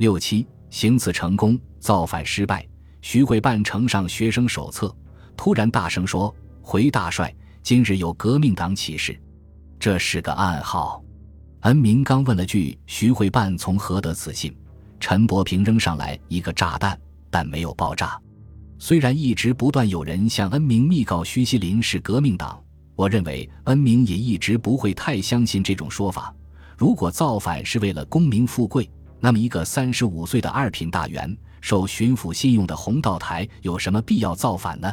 [0.00, 2.66] 六七行刺成功，造反失败。
[3.02, 4.96] 徐汇办呈上学生手册，
[5.36, 7.30] 突然大声说：“回大帅，
[7.62, 9.14] 今日有革命党起事。”
[9.78, 11.04] 这是个暗号。
[11.60, 14.56] 恩明刚问了句：“徐汇办从何得此信？”
[14.98, 16.98] 陈伯平扔上来一个炸弹，
[17.28, 18.18] 但没有爆炸。
[18.78, 22.58] 虽然一直不断有人向恩明密告徐锡林是革命党，
[22.96, 26.34] 我认为恩明也一直不会太相信这种说法。
[26.78, 28.90] 如果造反是为了功名富贵，
[29.20, 34.92] 那么一个三十五岁的二品大员、受巡抚信用的洪道台有什么必要造反呢？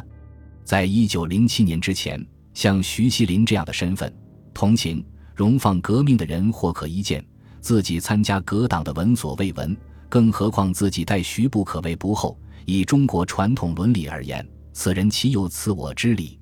[0.64, 4.14] 在一九零七年之前，像徐锡林这样的身份，
[4.52, 7.24] 同情、荣放革命的人或可一见，
[7.60, 9.74] 自己参加革党的闻所未闻，
[10.08, 12.38] 更何况自己待徐不可谓不厚。
[12.66, 16.38] 以中国传统伦理而言，此人岂有此我之理？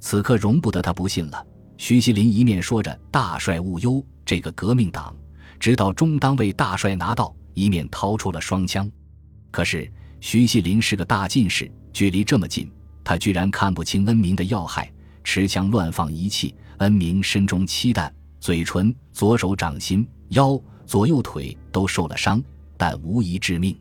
[0.00, 1.46] 此刻容不得他不信了。
[1.78, 5.16] 徐锡林一面说着“大帅勿忧，这个革命党，
[5.62, 8.90] 直到中当为大帅拿到”，一面掏出了双枪。
[9.52, 9.88] 可是
[10.18, 12.68] 徐锡林是个大近视，距离这么近，
[13.04, 16.52] 他居然看不清恩明的要害，持枪乱放一气。
[16.78, 22.42] 恩明身中七弹，嘴唇、左手掌心、腰、左右腿都受了伤，
[22.76, 23.78] 但无一致命。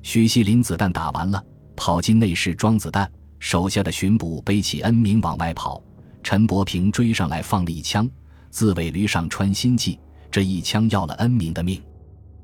[0.00, 1.44] 徐锡林子弹打完了，
[1.76, 3.12] 跑进内室装子弹。
[3.40, 5.84] 手下的巡捕背起恩明往外跑，
[6.22, 8.08] 陈伯平追上来放了一枪，
[8.48, 9.98] 自尾驴上穿心计，
[10.30, 11.82] 这一枪要了恩明的命。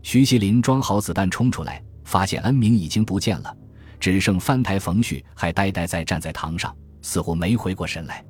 [0.02, 3.56] 徐锡林装好子弹冲出来，发现恩明已经不见了，
[3.98, 8.24] 只剩翻台冯旭还呆呆在站在堂上，似乎没回过神来。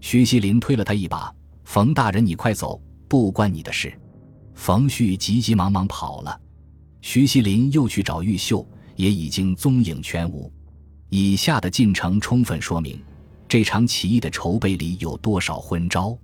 [0.00, 1.32] 徐锡林推了他一把
[1.64, 3.92] ：“冯大人，你快走，不关你的事。”
[4.54, 6.40] 冯旭急急忙忙跑了。
[7.00, 8.66] 徐锡林又去找玉秀，
[8.96, 10.52] 也已经踪影全无。
[11.08, 13.02] 以下的进程充分说明，
[13.48, 16.16] 这场起义的筹备里有多少昏招。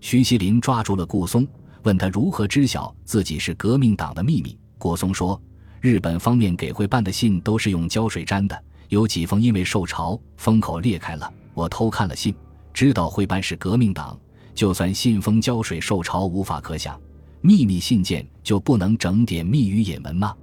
[0.00, 1.46] 徐锡林抓住了顾松，
[1.86, 4.58] 问他如何知晓自己是革命党的秘密。
[4.76, 5.40] 郭松说，
[5.80, 11.32] 日本方面给会办的信都是用胶水粘的，有几封因为受潮封口裂开了。
[11.54, 12.34] 我偷看了信，
[12.74, 14.18] 知道会办是革命党。
[14.52, 17.00] 就算信封胶水受潮无法可想。
[17.40, 20.34] 秘密信件就不能整点密语引文吗？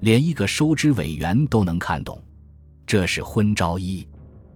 [0.00, 2.20] 连一个收支委员都能看懂，
[2.84, 4.04] 这是昏招一。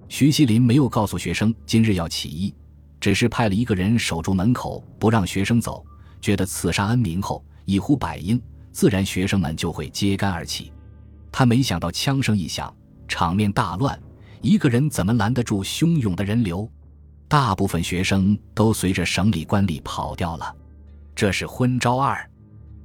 [0.09, 2.53] 徐锡林没有告诉学生今日要起义，
[2.99, 5.85] 只是派了一个人守住门口，不让学生走。
[6.25, 8.41] 觉得刺杀恩明后一呼百应，
[8.73, 10.73] 自然学生们就会揭竿而起。
[11.31, 12.75] 他没想到枪声一响，
[13.07, 14.03] 场面大乱，
[14.41, 16.67] 一个人怎么拦得住汹涌的人流？
[17.29, 20.57] 大部分学生都随着省里官吏跑掉了。
[21.15, 22.27] 这是昏招二，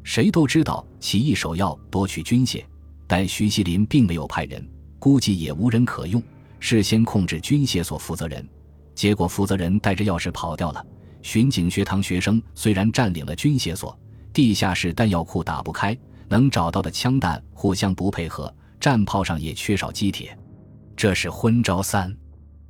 [0.04, 2.62] 谁都知道起义首要夺取军械，
[3.08, 6.22] 但徐锡林并没有派人，估计也无人可用，
[6.60, 8.46] 事先控制军械所负责人，
[8.94, 10.86] 结果负责人带着钥匙跑掉了。
[11.22, 13.98] 巡警学堂学生虽然占领了军械所，
[14.34, 15.98] 地下室弹药库打不开，
[16.28, 20.38] 能找到的枪弹互相不配合，战炮上也缺少机铁。
[20.96, 22.16] 这是昏招三，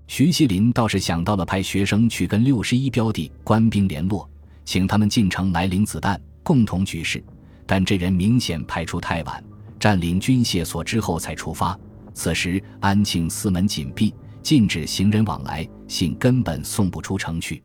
[0.07, 4.29] 徐锡林倒是想到了派学生去跟六十一标的官兵联络。
[4.65, 7.23] 请他们进城来领子弹，共同举事。
[7.65, 9.43] 但这人明显派出太晚，
[9.79, 11.79] 占领军械所之后才出发。
[12.13, 17.63] 此时安庆四门紧闭，禁止行人往来，信根本送不出城去。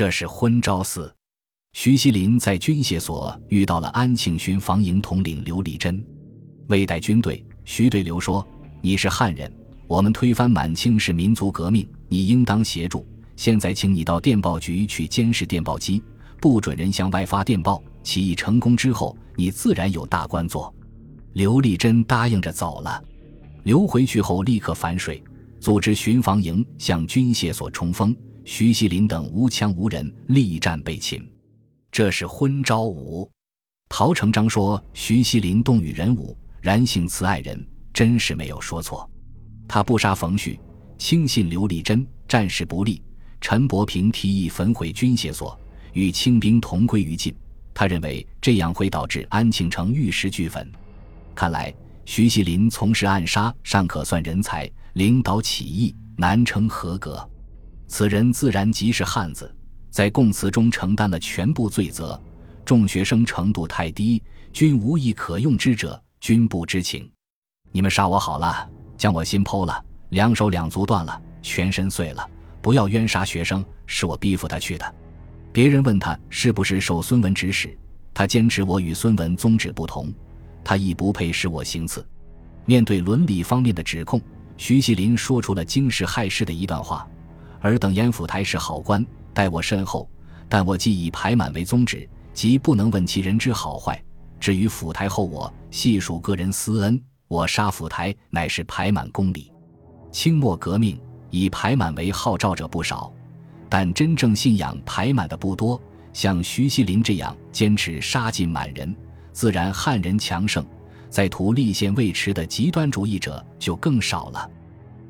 [0.00, 1.14] 这是昏招四。
[1.74, 6.02] 徐锡林在军械所遇到了安庆巡防营统领刘立珍，
[6.68, 7.44] 未带军队。
[7.66, 8.42] 徐对刘说
[8.80, 9.54] ：“你是汉人，
[9.86, 13.06] 我们推翻满清是民族革命，你应当协助。
[13.36, 16.02] 现在，请你到电报局去监视电报机。”
[16.40, 17.82] 不准人向外发电报。
[18.02, 20.74] 起义成功之后，你自然有大官做。
[21.34, 23.04] 刘立珍答应着走了。
[23.64, 25.22] 刘回去后立刻反水，
[25.60, 28.16] 组织巡防营向军械所冲锋。
[28.52, 31.24] 徐锡林等无枪无人，力战被擒。
[31.92, 33.30] 这是昏招五。
[33.88, 39.08] 陶成章说：“徐锡林动与人武，然性慈爱人，真是没有说错。
[39.68, 40.58] 他不杀冯旭，
[40.98, 43.00] 轻信刘立珍，战事不利。
[43.40, 45.56] 陈伯平提议焚毁军械所。”
[45.94, 47.32] 与清兵同归于尽，
[47.72, 50.68] 他认为这样会导致安庆城玉石俱焚。
[51.36, 51.72] 看来
[52.04, 57.24] 徐锡林从事暗杀尚可算人才，领导起义难称合格。
[57.90, 59.52] 此人自然即是汉子，
[59.90, 62.18] 在供词中承担了全部罪责。
[62.64, 64.22] 众学生程度太低，
[64.52, 67.10] 均无一可用之者，均不知情。
[67.72, 72.24] 你们杀我好了，将我心剖了，两手两足断了，全身碎了，
[72.62, 74.94] 不要冤杀学生，是我逼迫他去的。
[75.52, 77.76] 别人问他是不是受孙文指使，
[78.14, 80.14] 他坚持我与孙文宗旨不同，
[80.62, 82.06] 他亦不配使我行刺。
[82.66, 84.22] 面对伦理方面的指控，
[84.56, 87.04] 徐锡林说出了惊世骇世的一段话
[87.60, 89.04] ：“尔等严府台是好官，
[89.34, 90.08] 待我甚厚，
[90.48, 94.02] 但我既以排满为宗旨，即不能问其人之好坏。
[94.38, 99.52] 至于府台后，我细数个人私恩，我杀府台乃是排满公理。
[100.10, 100.98] 清末革命
[101.28, 103.12] 以排满为号召者不少，
[103.68, 105.80] 但真正信仰排满的不多。
[106.12, 108.92] 像徐锡麟这样坚持杀尽满人，
[109.32, 110.66] 自然汉人强盛，
[111.08, 114.50] 在图立宪未迟的极端主义者就更少了。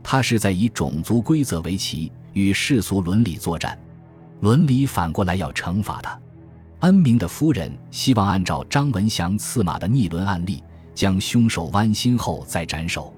[0.02, 3.78] 他是在以种族规则为旗，与世俗伦理作战，
[4.40, 6.18] 伦理反过来要惩罚他。
[6.80, 10.62] 恩明的夫人希望按照张文祥刺马的逆伦案例，
[10.94, 13.14] 将凶手剜心后再斩首。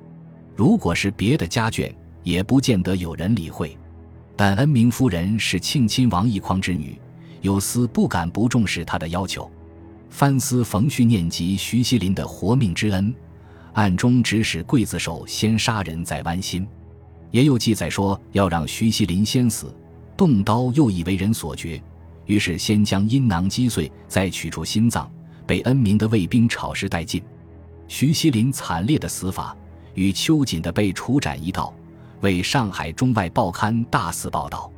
[0.56, 3.76] 如果是别的家眷，也不见得有人理会。
[4.34, 6.98] 但恩明夫人是庆亲王奕匡之女，
[7.40, 9.48] 有司不敢不重视她的要求。
[10.10, 13.14] 藩司冯旭念及徐锡麟的活命之恩，
[13.74, 16.66] 暗中指使刽子手先杀人再剜心。
[17.32, 19.74] 也有记载说要让徐锡麟先死，
[20.16, 21.82] 动刀又以为人所绝。
[22.26, 25.10] 于是先将阴囊击碎，再取出心脏，
[25.44, 27.20] 被恩明的卫兵炒食殆尽。
[27.88, 29.56] 徐锡麟惨烈的死法
[29.94, 31.74] 与秋瑾的被处斩一道，
[32.20, 34.70] 为上海中外报刊大肆报道。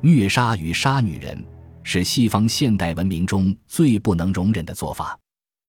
[0.00, 1.42] 虐杀与杀女人
[1.82, 5.18] 是西方现代文明中最不能容忍的做法。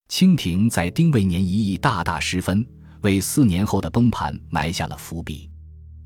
[0.10, 2.64] 清廷在丁未年一役大大失分，
[3.02, 5.50] 为四年后的崩盘埋下了伏笔。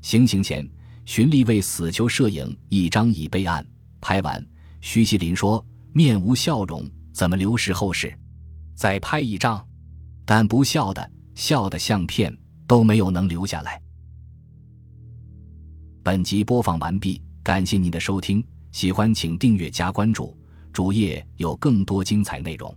[0.02, 0.68] 行刑前，
[1.04, 3.66] 循吏为死囚摄影一张已备案，
[4.00, 4.44] 拍完。
[4.80, 8.12] 徐锡麟说：“面无笑容，怎么留实后事？
[8.74, 9.62] 再拍一张，
[10.24, 12.34] 但不笑的、笑的相片
[12.66, 13.80] 都没有能留下来。”
[16.02, 18.42] 本集播放完毕，感谢您的收听，
[18.72, 20.34] 喜欢请订阅加关注，
[20.72, 22.74] 主页有更多精彩内容。